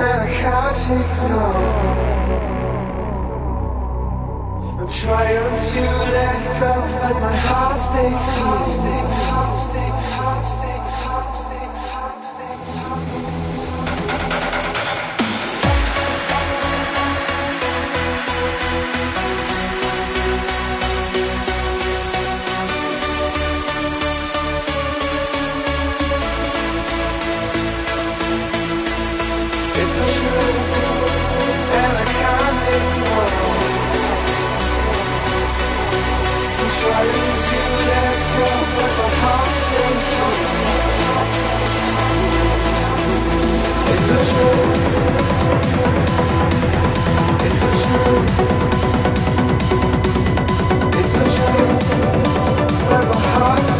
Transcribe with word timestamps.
And 0.00 0.20
I 0.20 0.30
can't 0.40 0.82
ignore. 1.00 2.14
I'm 4.80 4.90
trying 4.90 5.56
to 5.70 5.84
let 6.14 6.42
go, 6.60 6.72
but 7.00 7.16
my 7.20 7.36
heart 7.48 7.80
stays, 7.80 8.26
heart 8.36 8.70
heart 8.74 9.54
heart 9.54 9.88
heart 10.12 10.46
heart 11.02 11.34
heart 11.90 12.22
stays. 13.12 13.43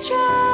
try. 0.00 0.47